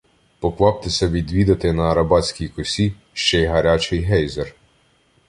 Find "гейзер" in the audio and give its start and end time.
3.99-4.55